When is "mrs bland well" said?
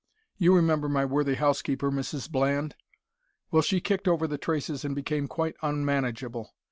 1.91-3.61